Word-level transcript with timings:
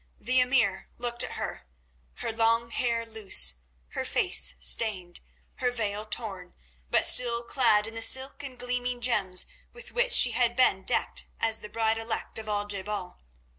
The 0.19 0.39
Emir 0.39 0.89
looked 0.97 1.21
at 1.23 1.33
her, 1.33 1.67
her 2.15 2.31
long 2.31 2.71
hair 2.71 3.05
loose, 3.05 3.57
her 3.89 4.03
face 4.03 4.55
stained, 4.59 5.19
her 5.57 5.69
veil 5.69 6.07
torn, 6.07 6.55
but 6.89 7.05
still 7.05 7.43
clad 7.43 7.85
in 7.85 7.93
the 7.93 8.01
silk 8.01 8.41
and 8.41 8.57
gleaming 8.57 8.99
gems 9.01 9.45
with 9.73 9.91
which 9.91 10.13
she 10.13 10.31
had 10.31 10.55
been 10.55 10.81
decked 10.85 11.25
as 11.39 11.59
the 11.59 11.69
bride 11.69 11.99
elect 11.99 12.39
of 12.39 12.47
Al 12.49 12.65
je 12.65 12.81
bal. 12.81 13.21